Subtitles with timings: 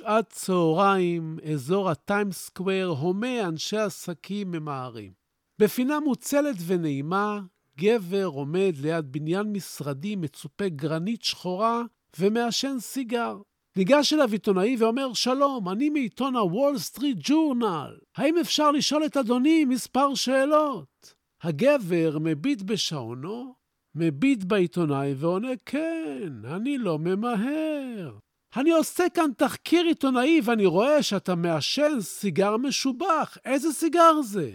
[0.00, 5.12] שעת צהריים, אזור ה Times Square, הומה אנשי עסקים ממהרים.
[5.58, 7.40] בפינה מוצלת ונעימה,
[7.78, 11.82] גבר עומד ליד בניין משרדי מצופה גרנית שחורה
[12.18, 13.36] ומעשן סיגר.
[13.76, 17.98] ניגש אליו עיתונאי ואומר, שלום, אני מעיתון ה Wall Street Journal.
[18.16, 21.14] האם אפשר לשאול את אדוני מספר שאלות?
[21.42, 23.54] הגבר מביט בשעונו,
[23.94, 28.18] מביט בעיתונאי ועונה, כן, אני לא ממהר.
[28.56, 33.38] אני עושה כאן תחקיר עיתונאי ואני רואה שאתה מעשן סיגר משובח.
[33.44, 34.50] איזה סיגר זה?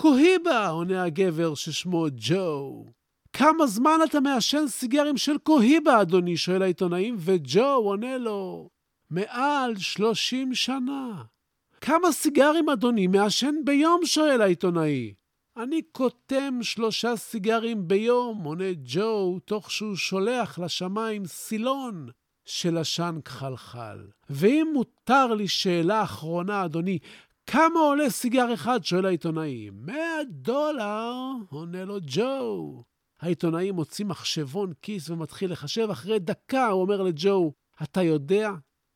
[0.00, 2.84] קוהיבה, עונה הגבר ששמו ג'ו.
[3.32, 6.36] כמה זמן אתה מעשן סיגרים של קוהיבה, אדוני?
[6.36, 8.68] שואל העיתונאים, וג'ו עונה לו,
[9.10, 11.22] מעל 30 שנה.
[11.80, 14.00] כמה סיגרים, אדוני, מעשן ביום?
[14.04, 15.14] שואל העיתונאי.
[15.56, 22.08] אני קוטם שלושה סיגרים ביום, עונה ג'ו, תוך שהוא שולח לשמיים סילון
[22.46, 23.98] של עשן כחלחל.
[24.30, 26.98] ואם מותר לי שאלה אחרונה, אדוני,
[27.46, 28.84] כמה עולה סיגר אחד?
[28.84, 29.70] שואל העיתונאי.
[29.70, 29.96] 100
[30.28, 31.12] דולר,
[31.50, 32.82] עונה לו ג'ו.
[33.20, 35.88] העיתונאי מוציא מחשבון כיס ומתחיל לחשב.
[35.90, 37.52] אחרי דקה הוא אומר לג'ו,
[37.82, 38.50] אתה יודע,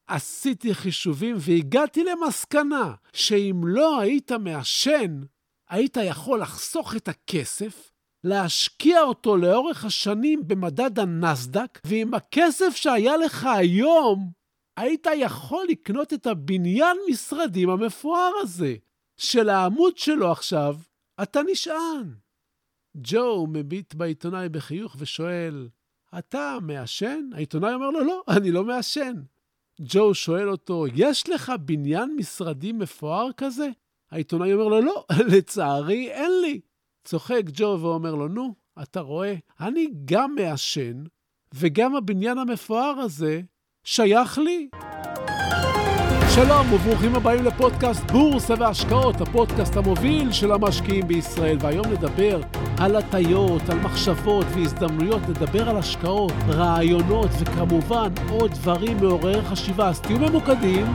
[0.07, 5.21] עשיתי חישובים והגעתי למסקנה שאם לא היית מעשן,
[5.69, 7.90] היית יכול לחסוך את הכסף,
[8.25, 14.31] להשקיע אותו לאורך השנים במדד הנסדק, ועם הכסף שהיה לך היום,
[14.77, 18.75] היית יכול לקנות את הבניין משרדים המפואר הזה,
[19.17, 20.77] שלעמוד שלו עכשיו
[21.23, 22.15] אתה נשען.
[22.97, 25.69] ג'ו מביט בעיתונאי בחיוך ושואל,
[26.19, 27.31] אתה מעשן?
[27.35, 29.15] העיתונאי אומר לו, לא, אני לא מעשן.
[29.81, 33.69] ג'ו שואל אותו, יש לך בניין משרדים מפואר כזה?
[34.11, 36.61] העיתונאי אומר לו, לא, לצערי אין לי.
[37.05, 41.03] צוחק ג'ו ואומר לו, נו, אתה רואה, אני גם מעשן,
[41.55, 43.41] וגם הבניין המפואר הזה
[43.85, 44.69] שייך לי.
[46.35, 51.57] שלום וברוכים הבאים לפודקאסט בורסה והשקעות, הפודקאסט המוביל של המשקיעים בישראל.
[51.61, 52.41] והיום נדבר
[52.79, 59.89] על הטיות, על מחשבות והזדמנויות, נדבר על השקעות, רעיונות וכמובן עוד דברים מעוררי חשיבה.
[59.89, 60.87] אז תהיו ממוקדים,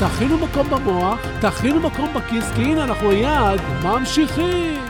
[0.00, 4.81] תכינו מקום במוח, תכינו מקום בכיס, כי הנה אנחנו מיד ממשיכים.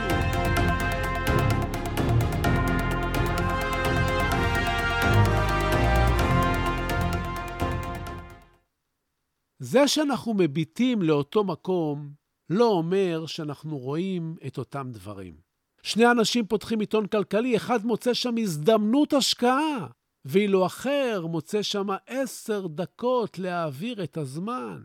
[9.73, 12.11] זה שאנחנו מביטים לאותו מקום
[12.49, 15.35] לא אומר שאנחנו רואים את אותם דברים.
[15.81, 19.87] שני אנשים פותחים עיתון כלכלי, אחד מוצא שם הזדמנות השקעה,
[20.25, 24.81] ואילו אחר מוצא שם עשר דקות להעביר את הזמן.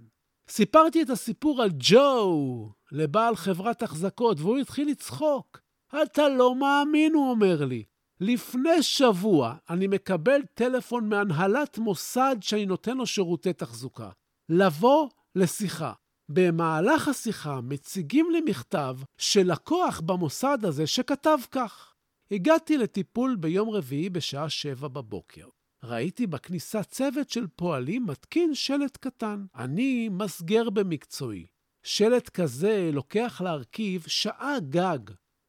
[0.49, 5.61] סיפרתי את הסיפור על ג'ו לבעל חברת החזקות, והוא התחיל לצחוק.
[6.03, 7.85] אתה לא מאמין, הוא אומר לי.
[8.21, 14.11] לפני שבוע אני מקבל טלפון מהנהלת מוסד שאני נותן לו שירותי תחזוקה.
[14.49, 15.93] לבוא לשיחה.
[16.29, 21.95] במהלך השיחה מציגים לי מכתב של לקוח במוסד הזה שכתב כך:
[22.31, 25.47] הגעתי לטיפול ביום רביעי בשעה שבע בבוקר.
[25.85, 29.45] ראיתי בכניסה צוות של פועלים מתקין שלט קטן.
[29.55, 31.47] אני מסגר במקצועי.
[31.83, 34.99] שלט כזה לוקח להרכיב שעה גג.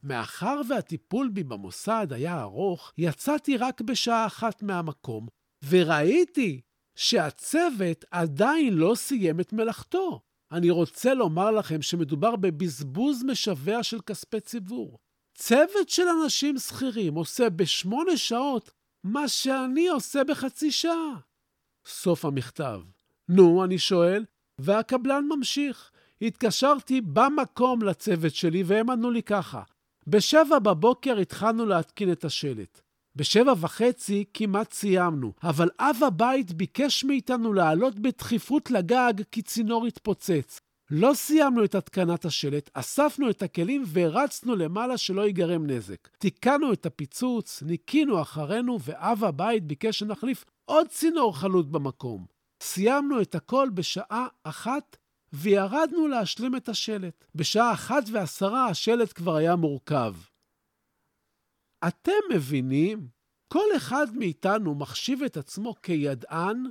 [0.02, 5.28] מאחר והטיפול בי במוסד היה ארוך, יצאתי רק בשעה אחת מהמקום,
[5.68, 6.60] וראיתי
[7.00, 10.20] שהצוות עדיין לא סיים את מלאכתו.
[10.52, 14.98] אני רוצה לומר לכם שמדובר בבזבוז משווע של כספי ציבור.
[15.34, 18.70] צוות של אנשים שכירים עושה בשמונה שעות
[19.04, 21.18] מה שאני עושה בחצי שעה.
[21.86, 22.80] סוף המכתב.
[23.28, 24.24] נו, אני שואל,
[24.58, 25.90] והקבלן ממשיך.
[26.22, 29.62] התקשרתי במקום לצוות שלי והם ענו לי ככה:
[30.06, 32.80] בשבע בבוקר התחלנו להתקין את השלט.
[33.16, 40.60] בשבע וחצי כמעט סיימנו, אבל אב הבית ביקש מאיתנו לעלות בדחיפות לגג כי צינור התפוצץ.
[40.90, 46.08] לא סיימנו את התקנת השלט, אספנו את הכלים והרצנו למעלה שלא ייגרם נזק.
[46.18, 52.26] תיקנו את הפיצוץ, ניקינו אחרינו, ואב הבית ביקש שנחליף עוד צינור חלוט במקום.
[52.62, 54.96] סיימנו את הכל בשעה אחת
[55.32, 57.24] וירדנו להשלים את השלט.
[57.34, 60.14] בשעה אחת ועשרה השלט כבר היה מורכב.
[61.88, 63.08] אתם מבינים?
[63.48, 66.64] כל אחד מאיתנו מחשיב את עצמו כידען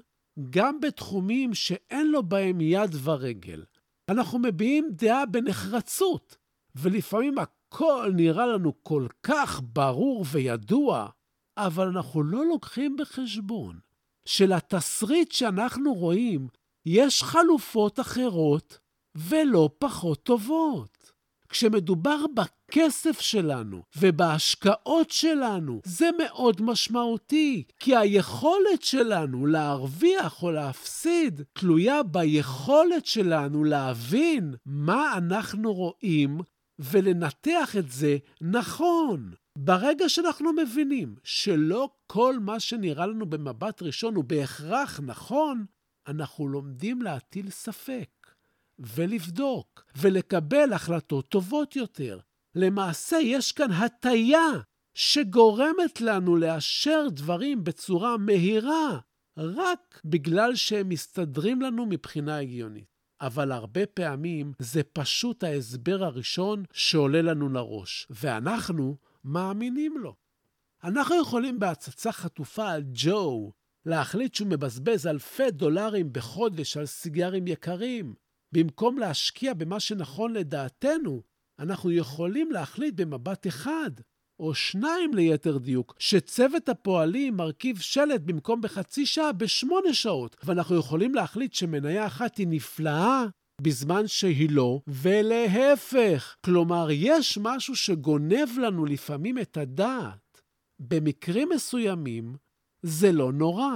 [0.49, 3.63] גם בתחומים שאין לו בהם יד ורגל.
[4.09, 6.37] אנחנו מביעים דעה בנחרצות,
[6.75, 11.09] ולפעמים הכל נראה לנו כל כך ברור וידוע,
[11.57, 13.79] אבל אנחנו לא לוקחים בחשבון
[14.25, 16.47] שלתסריט שאנחנו רואים
[16.85, 18.79] יש חלופות אחרות
[19.15, 21.11] ולא פחות טובות.
[21.49, 22.25] כשמדובר
[22.69, 33.05] בכסף שלנו ובהשקעות שלנו, זה מאוד משמעותי, כי היכולת שלנו להרוויח או להפסיד תלויה ביכולת
[33.05, 36.39] שלנו להבין מה אנחנו רואים
[36.79, 39.31] ולנתח את זה נכון.
[39.57, 45.65] ברגע שאנחנו מבינים שלא כל מה שנראה לנו במבט ראשון הוא בהכרח נכון,
[46.07, 48.09] אנחנו לומדים להטיל ספק.
[48.79, 52.19] ולבדוק, ולקבל החלטות טובות יותר.
[52.59, 54.47] למעשה, יש כאן הטיה
[54.93, 58.99] שגורמת לנו לאשר דברים בצורה מהירה,
[59.37, 62.99] רק בגלל שהם מסתדרים לנו מבחינה הגיונית.
[63.21, 70.15] אבל הרבה פעמים זה פשוט ההסבר הראשון שעולה לנו לראש, ואנחנו מאמינים לו.
[70.83, 73.51] אנחנו יכולים בהצצה חטופה על ג'ו
[73.85, 78.13] להחליט שהוא מבזבז אלפי דולרים בחודש על סיגרים יקרים,
[78.51, 81.23] במקום להשקיע במה שנכון לדעתנו,
[81.59, 83.91] אנחנו יכולים להחליט במבט אחד,
[84.39, 91.15] או שניים ליתר דיוק, שצוות הפועלים מרכיב שלט במקום בחצי שעה בשמונה שעות, ואנחנו יכולים
[91.15, 93.25] להחליט שמניה אחת היא נפלאה
[93.61, 96.35] בזמן שהיא לא, ולהפך.
[96.45, 100.41] כלומר, יש משהו שגונב לנו לפעמים את הדעת.
[100.79, 102.35] במקרים מסוימים
[102.81, 103.75] זה לא נורא.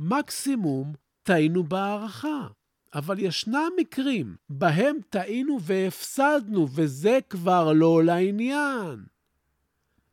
[0.00, 0.92] מקסימום
[1.22, 2.48] טעינו בהערכה.
[2.94, 9.04] אבל ישנם מקרים בהם טעינו והפסדנו, וזה כבר לא לעניין.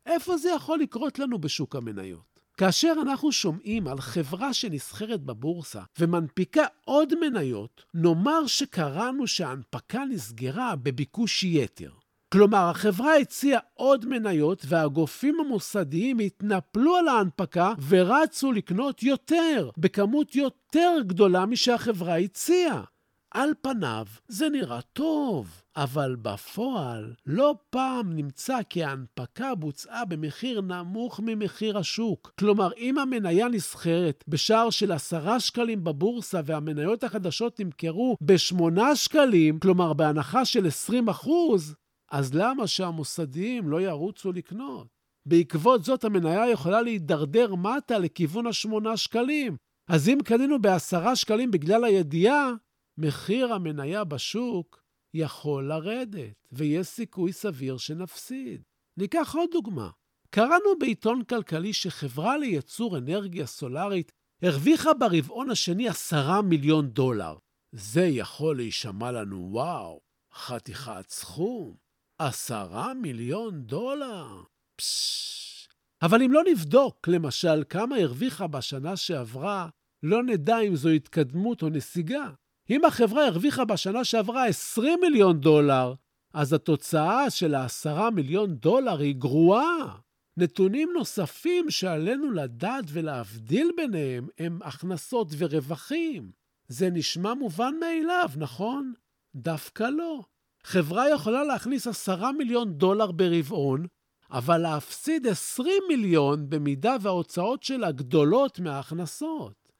[0.06, 2.40] איפה זה יכול לקרות לנו בשוק המניות?
[2.56, 11.44] כאשר אנחנו שומעים על חברה שנסחרת בבורסה ומנפיקה עוד מניות, נאמר שקראנו שההנפקה נסגרה בביקוש
[11.44, 11.92] יתר.
[12.32, 20.96] כלומר, החברה הציעה עוד מניות והגופים המוסדיים התנפלו על ההנפקה ורצו לקנות יותר, בכמות יותר
[21.06, 22.82] גדולה משהחברה הציעה.
[23.30, 31.20] על פניו זה נראה טוב, אבל בפועל לא פעם נמצא כי ההנפקה בוצעה במחיר נמוך
[31.24, 32.32] ממחיר השוק.
[32.38, 39.92] כלומר, אם המניה נסחרת בשער של 10 שקלים בבורסה והמניות החדשות נמכרו ב-8 שקלים, כלומר
[39.92, 41.74] בהנחה של 20 אחוז,
[42.10, 44.86] אז למה שהמוסדיים לא ירוצו לקנות?
[45.26, 49.56] בעקבות זאת המניה יכולה להידרדר מטה לכיוון השמונה שקלים.
[49.88, 52.52] אז אם קנינו בעשרה שקלים בגלל הידיעה,
[52.98, 54.82] מחיר המניה בשוק
[55.14, 58.62] יכול לרדת, ויש סיכוי סביר שנפסיד.
[58.96, 59.90] ניקח עוד דוגמה.
[60.30, 64.12] קראנו בעיתון כלכלי שחברה לייצור אנרגיה סולארית
[64.42, 67.36] הרוויחה ברבעון השני עשרה מיליון דולר.
[67.72, 70.00] זה יכול להישמע לנו וואו,
[70.34, 71.87] חתיכת סכום.
[72.18, 74.42] עשרה מיליון דולר?
[74.76, 75.68] פששש.
[76.02, 79.68] אבל אם לא נבדוק, למשל, כמה הרוויחה בשנה שעברה,
[80.02, 82.30] לא נדע אם זו התקדמות או נסיגה.
[82.70, 85.94] אם החברה הרוויחה בשנה שעברה 20 מיליון דולר,
[86.34, 89.98] אז התוצאה של ה-10 מיליון דולר היא גרועה.
[90.36, 96.30] נתונים נוספים שעלינו לדעת ולהבדיל ביניהם הם הכנסות ורווחים.
[96.68, 98.92] זה נשמע מובן מאליו, נכון?
[99.34, 100.24] דווקא לא.
[100.70, 103.86] חברה יכולה להכניס 10 מיליון דולר ברבעון,
[104.30, 109.72] אבל להפסיד 20 מיליון במידה וההוצאות שלה גדולות מההכנסות.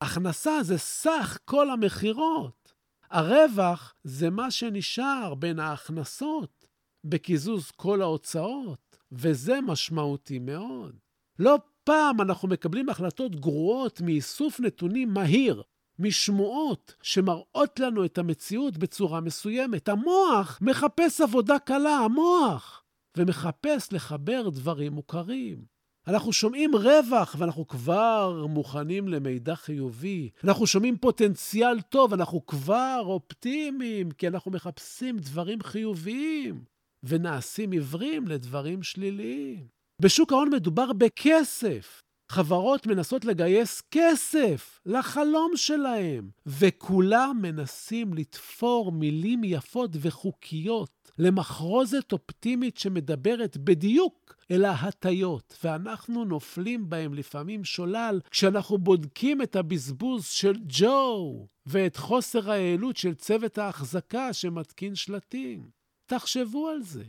[0.00, 2.72] הכנסה זה סך כל המכירות.
[3.10, 6.68] הרווח זה מה שנשאר בין ההכנסות
[7.04, 10.96] בקיזוז כל ההוצאות, וזה משמעותי מאוד.
[11.38, 15.62] לא פעם אנחנו מקבלים החלטות גרועות מאיסוף נתונים מהיר,
[16.02, 19.88] משמועות שמראות לנו את המציאות בצורה מסוימת.
[19.88, 22.82] המוח מחפש עבודה קלה, המוח,
[23.16, 25.64] ומחפש לחבר דברים מוכרים.
[26.06, 30.30] אנחנו שומעים רווח ואנחנו כבר מוכנים למידע חיובי.
[30.44, 36.64] אנחנו שומעים פוטנציאל טוב, אנחנו כבר אופטימיים, כי אנחנו מחפשים דברים חיוביים
[37.02, 39.66] ונעשים עיוורים לדברים שליליים.
[40.00, 42.02] בשוק ההון מדובר בכסף.
[42.32, 53.56] חברות מנסות לגייס כסף לחלום שלהם, וכולם מנסים לתפור מילים יפות וחוקיות למחרוזת אופטימית שמדברת
[53.56, 61.96] בדיוק אל ההטיות, ואנחנו נופלים בהם לפעמים שולל כשאנחנו בודקים את הבזבוז של ג'ו ואת
[61.96, 65.70] חוסר היעילות של צוות ההחזקה שמתקין שלטים.
[66.06, 67.04] תחשבו על זה.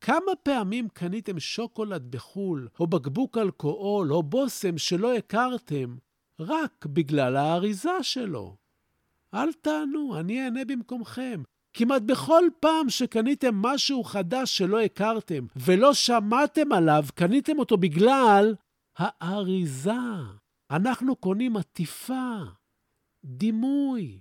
[0.00, 5.96] כמה פעמים קניתם שוקולד בחו"ל, או בקבוק אלכוהול, או בושם שלא הכרתם,
[6.40, 8.56] רק בגלל האריזה שלו?
[9.34, 11.42] אל תענו, אני אענה במקומכם.
[11.74, 18.54] כמעט בכל פעם שקניתם משהו חדש שלא הכרתם ולא שמעתם עליו, קניתם אותו בגלל
[18.96, 19.92] האריזה.
[20.70, 22.34] אנחנו קונים עטיפה,
[23.24, 24.20] דימוי,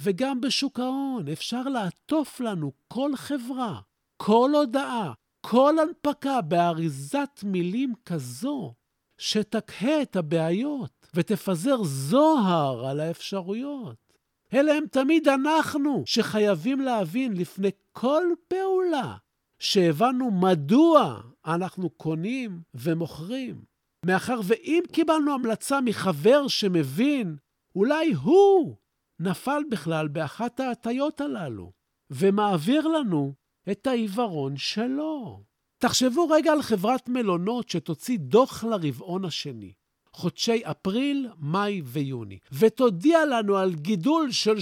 [0.00, 3.80] וגם בשוק ההון אפשר לעטוף לנו כל חברה,
[4.16, 8.74] כל הודעה, כל הנפקה באריזת מילים כזו,
[9.18, 13.96] שתקהה את הבעיות ותפזר זוהר על האפשרויות.
[14.54, 19.16] אלה הם תמיד אנחנו, שחייבים להבין לפני כל פעולה,
[19.58, 23.64] שהבנו מדוע אנחנו קונים ומוכרים.
[24.06, 27.36] מאחר ואם קיבלנו המלצה מחבר שמבין,
[27.76, 28.76] אולי הוא
[29.20, 31.72] נפל בכלל באחת ההטיות הללו,
[32.10, 33.34] ומעביר לנו
[33.70, 35.42] את העיוורון שלו.
[35.78, 39.72] תחשבו רגע על חברת מלונות שתוציא דוח לרבעון השני.
[40.12, 44.56] חודשי אפריל, מאי ויוני, ותודיע לנו על גידול של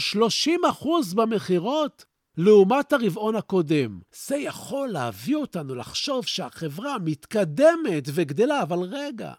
[0.74, 2.04] 30% במכירות
[2.36, 4.00] לעומת הרבעון הקודם.
[4.26, 9.32] זה יכול להביא אותנו לחשוב שהחברה מתקדמת וגדלה, אבל רגע,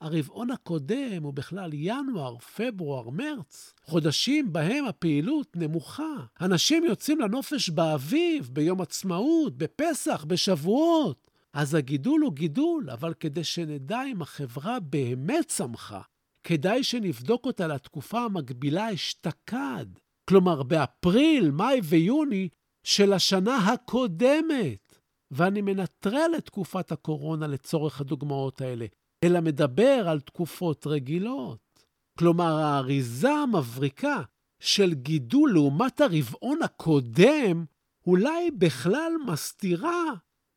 [0.00, 6.24] הרבעון הקודם הוא בכלל ינואר, פברואר, מרץ, חודשים בהם הפעילות נמוכה.
[6.40, 11.30] אנשים יוצאים לנופש באביב, ביום עצמאות, בפסח, בשבועות.
[11.52, 16.00] אז הגידול הוא גידול, אבל כדי שנדע אם החברה באמת צמחה,
[16.44, 19.86] כדאי שנבדוק אותה לתקופה המקבילה אשתקד.
[20.28, 22.48] כלומר, באפריל, מאי ויוני
[22.84, 25.00] של השנה הקודמת.
[25.30, 28.86] ואני מנטרל את תקופת הקורונה לצורך הדוגמאות האלה,
[29.24, 31.84] אלא מדבר על תקופות רגילות.
[32.18, 34.22] כלומר, האריזה המבריקה
[34.60, 37.64] של גידול לעומת הרבעון הקודם,
[38.06, 40.04] אולי בכלל מסתירה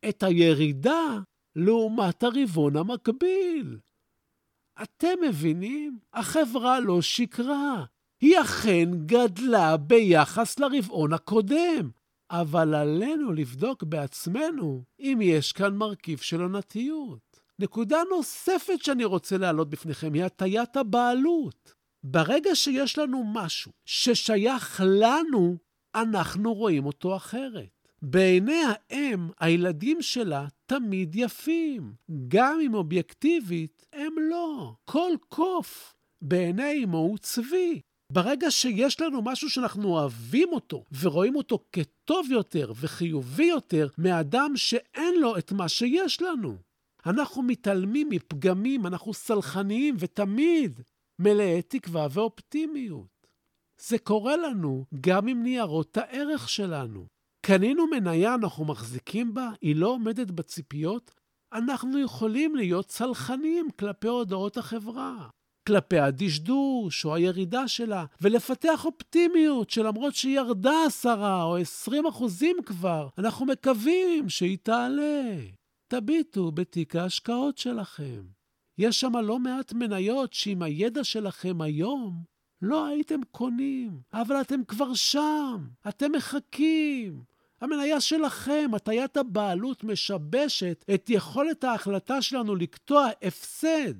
[0.08, 1.18] את הירידה
[1.56, 3.78] לעומת הרבעון המקביל.
[4.82, 5.98] אתם מבינים?
[6.12, 7.84] החברה לא שקרה.
[8.20, 11.90] היא אכן גדלה ביחס לרבעון הקודם,
[12.30, 17.33] אבל עלינו לבדוק בעצמנו אם יש כאן מרכיב של עונתיות.
[17.58, 21.74] נקודה נוספת שאני רוצה להעלות בפניכם היא הטיית הבעלות.
[22.02, 25.56] ברגע שיש לנו משהו ששייך לנו,
[25.94, 27.88] אנחנו רואים אותו אחרת.
[28.02, 31.92] בעיני האם, הילדים שלה תמיד יפים,
[32.28, 34.74] גם אם אובייקטיבית הם לא.
[34.84, 37.80] כל קוף בעיני אמו הוא צבי.
[38.12, 45.20] ברגע שיש לנו משהו שאנחנו אוהבים אותו ורואים אותו כטוב יותר וחיובי יותר מאדם שאין
[45.20, 46.56] לו את מה שיש לנו.
[47.06, 50.80] אנחנו מתעלמים מפגמים, אנחנו סלחניים ותמיד
[51.18, 53.26] מלאי תקווה ואופטימיות.
[53.80, 57.06] זה קורה לנו גם עם ניירות הערך שלנו.
[57.46, 61.14] קנינו מניה, אנחנו מחזיקים בה, היא לא עומדת בציפיות,
[61.52, 65.28] אנחנו יכולים להיות צלחנים כלפי הודעות החברה,
[65.68, 73.08] כלפי הדשדוש או הירידה שלה, ולפתח אופטימיות שלמרות שהיא ירדה עשרה או עשרים אחוזים כבר,
[73.18, 75.36] אנחנו מקווים שהיא תעלה.
[75.88, 78.22] תביטו בתיק ההשקעות שלכם.
[78.78, 82.24] יש שם לא מעט מניות שעם הידע שלכם היום
[82.62, 87.22] לא הייתם קונים, אבל אתם כבר שם, אתם מחכים.
[87.60, 93.94] המניה שלכם, הטיית הבעלות, משבשת את יכולת ההחלטה שלנו לקטוע הפסד.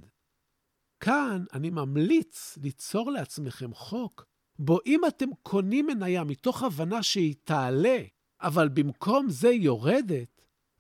[1.01, 4.25] כאן אני ממליץ ליצור לעצמכם חוק,
[4.59, 7.99] בו אם אתם קונים מניה מתוך הבנה שהיא תעלה,
[8.41, 10.34] אבל במקום זה יורדת,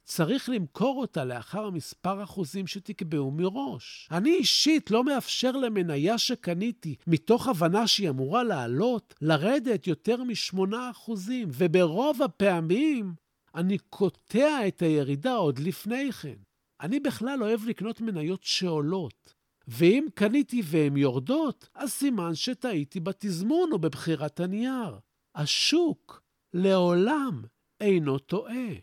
[0.04, 4.08] צריך למכור אותה לאחר מספר אחוזים שתקבעו מראש.
[4.10, 11.48] אני אישית לא מאפשר למניה שקניתי, מתוך הבנה שהיא אמורה לעלות, לרדת יותר מ-8 אחוזים,
[11.52, 13.14] וברוב הפעמים
[13.54, 16.34] אני קוטע את הירידה עוד לפני כן.
[16.80, 19.34] אני בכלל אוהב לקנות מניות שעולות.
[19.68, 24.98] ואם קניתי והן יורדות, אז סימן שטעיתי בתזמון או בבחירת הנייר.
[25.34, 26.22] השוק
[26.54, 27.42] לעולם
[27.80, 28.74] אינו טועה.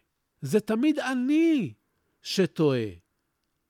[0.42, 1.74] זה תמיד אני
[2.22, 2.88] שטועה.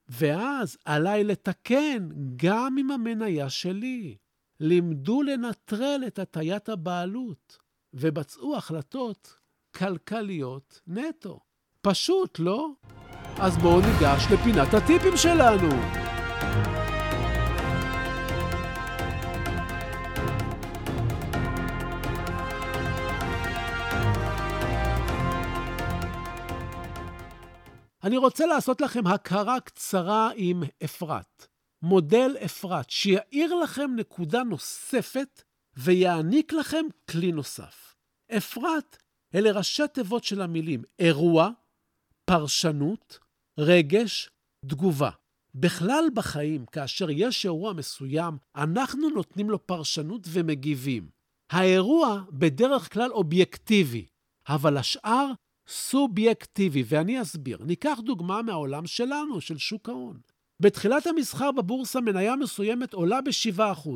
[0.09, 4.17] ואז עליי לתקן גם עם המניה שלי.
[4.59, 7.57] לימדו לנטרל את הטיית הבעלות,
[7.93, 9.35] ובצעו החלטות
[9.75, 11.39] כלכליות נטו.
[11.81, 12.69] פשוט, לא?
[13.39, 16.10] אז בואו ניגש לפינת הטיפים שלנו.
[28.11, 31.47] אני רוצה לעשות לכם הכרה קצרה עם אפרת.
[31.81, 35.41] מודל אפרת, שיאיר לכם נקודה נוספת
[35.77, 37.95] ויעניק לכם כלי נוסף.
[38.37, 38.97] אפרת
[39.35, 41.49] אלה ראשי תיבות של המילים אירוע,
[42.25, 43.19] פרשנות,
[43.59, 44.29] רגש,
[44.65, 45.11] תגובה.
[45.55, 51.09] בכלל בחיים, כאשר יש אירוע מסוים, אנחנו נותנים לו פרשנות ומגיבים.
[51.51, 54.05] האירוע בדרך כלל אובייקטיבי,
[54.47, 55.31] אבל השאר
[55.71, 57.57] סובייקטיבי, ואני אסביר.
[57.63, 60.19] ניקח דוגמה מהעולם שלנו, של שוק ההון.
[60.59, 63.89] בתחילת המסחר בבורסה מניה מסוימת עולה ב-7%.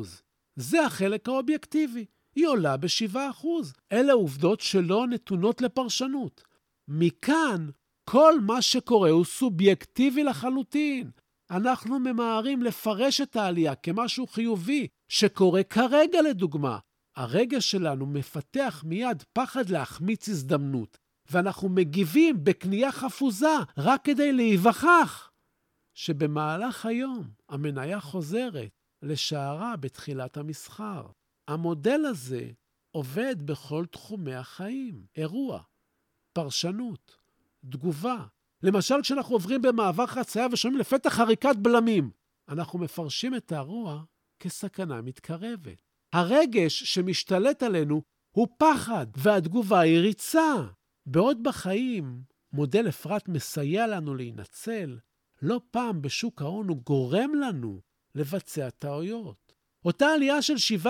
[0.56, 2.04] זה החלק האובייקטיבי.
[2.36, 3.46] היא עולה ב-7%.
[3.92, 6.44] אלה עובדות שלא נתונות לפרשנות.
[6.88, 7.68] מכאן,
[8.10, 11.10] כל מה שקורה הוא סובייקטיבי לחלוטין.
[11.50, 16.78] אנחנו ממהרים לפרש את העלייה כמשהו חיובי, שקורה כרגע לדוגמה.
[17.16, 20.98] הרגש שלנו מפתח מיד פחד להחמיץ הזדמנות,
[21.30, 25.30] ואנחנו מגיבים בקנייה חפוזה רק כדי להיווכח
[25.94, 28.70] שבמהלך היום המניה חוזרת
[29.02, 31.06] לשערה בתחילת המסחר.
[31.48, 32.50] המודל הזה
[32.90, 35.06] עובד בכל תחומי החיים.
[35.16, 35.62] אירוע,
[36.32, 37.16] פרשנות,
[37.70, 38.26] תגובה.
[38.62, 42.10] למשל, כשאנחנו עוברים במעבר חצייה ושומעים לפתח חריקת בלמים,
[42.48, 44.02] אנחנו מפרשים את האירוע
[44.40, 45.82] כסכנה מתקרבת.
[46.12, 50.54] הרגש שמשתלט עלינו הוא פחד, והתגובה היא ריצה.
[51.06, 52.22] בעוד בחיים
[52.52, 54.98] מודל אפרת מסייע לנו להינצל,
[55.42, 57.80] לא פעם בשוק ההון הוא גורם לנו
[58.14, 59.52] לבצע טעויות.
[59.84, 60.88] אותה עלייה של 7%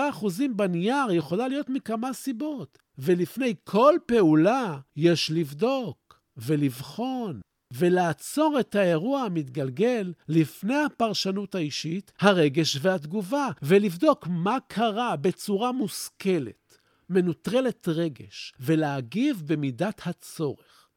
[0.55, 7.41] בנייר יכולה להיות מכמה סיבות, ולפני כל פעולה יש לבדוק ולבחון
[7.73, 16.66] ולעצור את האירוע המתגלגל לפני הפרשנות האישית, הרגש והתגובה, ולבדוק מה קרה בצורה מושכלת,
[17.09, 20.89] מנוטרלת רגש, ולהגיב במידת הצורך.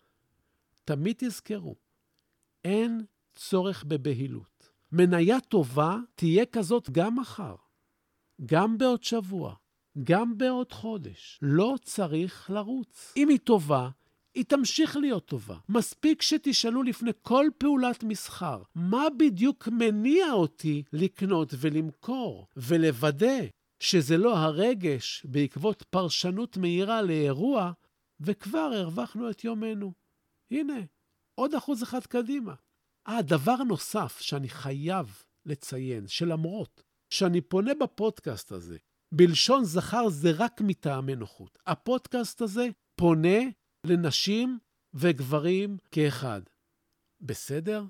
[0.85, 1.77] תמיד תזכרו,
[2.65, 4.71] אין צורך בבהילות.
[4.93, 7.55] מניה טובה תהיה כזאת גם מחר,
[8.47, 9.55] גם בעוד שבוע,
[10.05, 11.39] גם בעוד חודש.
[11.43, 13.13] לא צריך לרוץ.
[13.17, 13.89] אם היא טובה,
[14.35, 15.57] היא תמשיך להיות טובה.
[15.69, 23.41] מספיק שתשאלו לפני כל פעולת מסחר, מה בדיוק מניע אותי לקנות ולמכור, ולוודא
[23.81, 27.73] שזה לא הרגש בעקבות פרשנות מהירה לאירוע,
[28.21, 29.93] וכבר הרווחנו את יומנו.
[30.51, 30.81] הנה,
[31.35, 32.55] עוד אחוז אחד קדימה.
[33.09, 38.79] אה, דבר נוסף שאני חייב לציין, שלמרות שאני פונה בפודקאסט הזה,
[39.13, 41.59] בלשון זכר זה רק מטעמי נוחות.
[41.67, 43.39] הפודקאסט הזה פונה
[43.87, 44.59] לנשים
[44.95, 46.41] וגברים כאחד.
[47.21, 47.85] בסדר?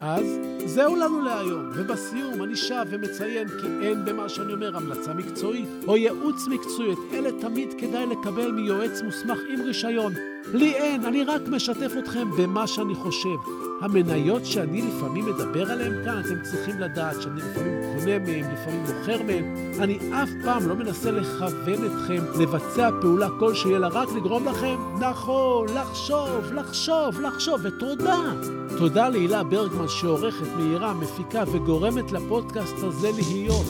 [0.00, 5.68] אז זהו לנו להיום, ובסיום אני שב ומציין כי אין במה שאני אומר המלצה מקצועית
[5.86, 10.33] או ייעוץ מקצועי, אלה תמיד כדאי לקבל מיועץ מוסמך עם רישיון.
[10.52, 13.36] לי אין, אני רק משתף אתכם במה שאני חושב.
[13.80, 19.22] המניות שאני לפעמים מדבר עליהן כאן, אתם צריכים לדעת שאני לפעמים קונה מהן, לפעמים מוכר
[19.22, 19.44] מהן.
[19.80, 25.66] אני אף פעם לא מנסה לכוון אתכם לבצע פעולה כלשהי, אלא רק לגרום לכם, נכון,
[25.74, 28.32] לחשוב, לחשוב, לחשוב, ותודה.
[28.78, 33.66] תודה להילה ברגמן שעורכת, מהירה, מפיקה וגורמת לפודקאסט הזה להיות.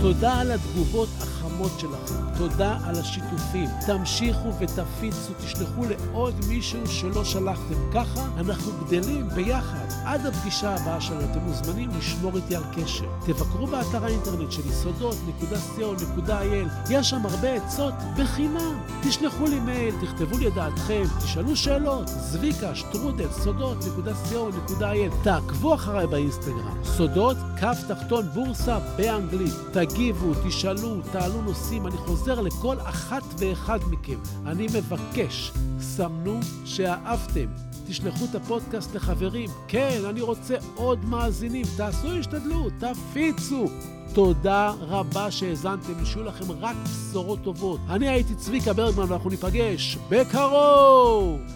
[0.00, 1.08] תודה על התגובות
[1.56, 2.38] החמות שלכם.
[2.38, 3.68] תודה על השיתופים.
[3.86, 7.74] תמשיכו ותפיצו, תשלחו לעוד מישהו שלא שלחתם.
[7.94, 9.86] ככה אנחנו גדלים ביחד.
[10.04, 13.06] עד הפגישה הבאה שלנו אתם מוזמנים לשמור איתי על קשר.
[13.26, 16.68] תבקרו באתר האינטרנט שלי, סודות.co.il.
[16.90, 18.80] יש שם הרבה עצות בחינם.
[19.02, 22.08] תשלחו לי מייל, תכתבו לי את דעתכם, תשאלו שאלות.
[22.08, 25.24] זביקה, שטרודל, סודות.co.il.
[25.24, 26.84] תעקבו אחריי באינסטגרם.
[26.84, 29.54] סודות, קו תחתון בורסה באנגלית.
[29.72, 31.86] תגיבו, תשאלו, תעלו נושאים.
[31.86, 34.18] אני חוזר לכל אחת ואחד מכם.
[34.46, 37.46] אני מבקש, סמנו שאהבתם.
[37.86, 39.50] תשלחו את הפודקאסט לחברים.
[39.68, 41.64] כן, אני רוצה עוד מאזינים.
[41.76, 43.66] תעשו השתדלות, תפיצו.
[44.14, 47.80] תודה רבה שהאזנתם, ושיהיו לכם רק בשורות טובות.
[47.88, 51.55] אני הייתי צביקה ברגמן, ואנחנו ניפגש בקרוב!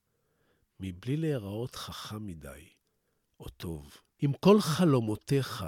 [0.81, 2.69] מבלי להיראות חכם מדי,
[3.39, 3.97] או טוב.
[4.23, 5.65] אם כל חלומותיך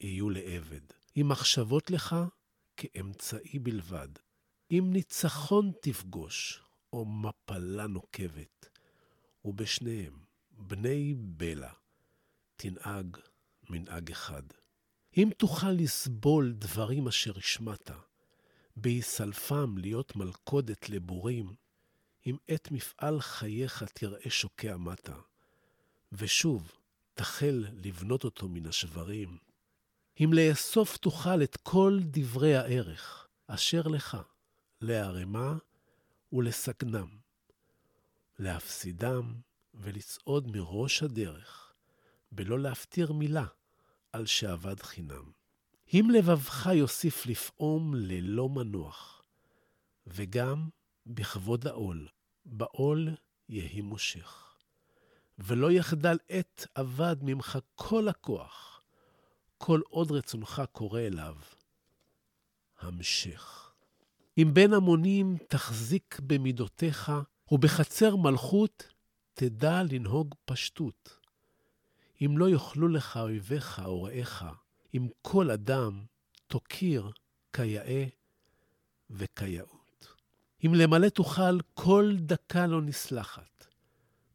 [0.00, 0.80] יהיו לעבד,
[1.16, 2.16] אם מחשבות לך
[2.76, 4.08] כאמצעי בלבד.
[4.70, 8.68] אם ניצחון תפגוש, או מפלה נוקבת,
[9.44, 10.18] ובשניהם,
[10.50, 11.72] בני בלע,
[12.56, 13.16] תנהג
[13.70, 14.42] מנהג אחד.
[15.16, 17.90] אם תוכל לסבול דברים אשר השמעת,
[18.76, 21.54] בהיסלפם להיות מלכודת לבורים,
[22.30, 25.16] אם את מפעל חייך תראה שוקע מטה,
[26.12, 26.72] ושוב
[27.14, 29.38] תחל לבנות אותו מן השברים,
[30.20, 34.16] אם לאסוף תוכל את כל דברי הערך אשר לך,
[34.80, 35.54] לערמה
[36.32, 37.08] ולסגנם,
[38.38, 39.34] להפסידם
[39.74, 41.72] ולצעוד מראש הדרך,
[42.32, 43.46] בלא להפטיר מילה
[44.12, 45.30] על שאבד חינם.
[45.94, 49.22] אם לבבך יוסיף לפעום ללא מנוח,
[50.06, 50.68] וגם
[51.06, 52.08] בכבוד העול,
[52.50, 53.08] בעול
[53.48, 54.56] יהי מושך.
[55.38, 58.82] ולא יחדל עת אבד ממך כל הכוח,
[59.58, 61.36] כל עוד רצונך קורא אליו.
[62.78, 63.72] המשך.
[64.38, 67.12] אם בין המונים תחזיק במידותיך,
[67.50, 68.88] ובחצר מלכות
[69.34, 71.18] תדע לנהוג פשטות.
[72.24, 74.44] אם לא יאכלו לך אויביך או רעיך,
[74.94, 76.04] אם כל אדם
[76.46, 77.10] תוקיר
[77.52, 78.04] כיאה
[79.10, 79.79] וכיאות.
[80.66, 83.66] אם למלא תוכל, כל דקה לא נסלחת,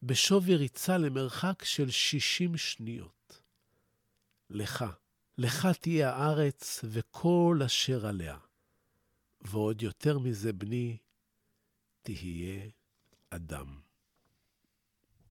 [0.04, 3.42] בשווי ריצה למרחק של שישים שניות.
[4.50, 4.86] לך,
[5.38, 8.38] לך תהיה הארץ וכל אשר עליה.
[9.42, 10.98] ועוד יותר מזה, בני,
[12.02, 12.70] תהיה
[13.30, 13.85] אדם.